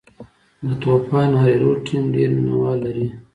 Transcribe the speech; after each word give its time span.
د 0.67 0.69
طوفان 0.83 1.29
هریرود 1.41 1.79
ټیم 1.87 2.03
ډېر 2.15 2.29
مینه 2.35 2.55
وال 2.59 2.79
لري. 2.85 3.07